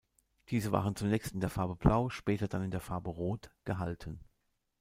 Diese 0.49 0.71
waren 0.71 0.95
zunächst 0.95 1.31
in 1.33 1.41
der 1.41 1.51
Farbe 1.51 1.75
Blau, 1.75 2.09
später 2.09 2.47
dann 2.47 2.63
in 2.63 2.71
der 2.71 2.79
Farbe 2.79 3.11
Rot 3.11 3.51
gehalten. 3.65 4.19